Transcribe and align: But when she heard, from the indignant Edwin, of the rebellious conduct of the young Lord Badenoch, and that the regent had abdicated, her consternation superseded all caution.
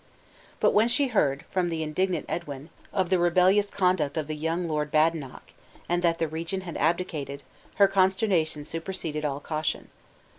But 0.59 0.71
when 0.71 0.87
she 0.87 1.09
heard, 1.09 1.45
from 1.51 1.69
the 1.69 1.83
indignant 1.83 2.25
Edwin, 2.27 2.71
of 2.91 3.11
the 3.11 3.19
rebellious 3.19 3.69
conduct 3.69 4.17
of 4.17 4.25
the 4.25 4.35
young 4.35 4.67
Lord 4.67 4.89
Badenoch, 4.89 5.51
and 5.87 6.01
that 6.01 6.17
the 6.17 6.27
regent 6.27 6.63
had 6.63 6.75
abdicated, 6.77 7.43
her 7.75 7.87
consternation 7.87 8.65
superseded 8.65 9.23
all 9.23 9.39
caution. 9.39 9.89